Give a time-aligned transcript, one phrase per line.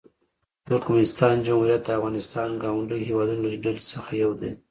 [0.03, 0.03] د
[0.67, 4.51] ترکمنستان جمهوریت د افغانستان ګاونډیو هېوادونو له ډلې څخه یو دی.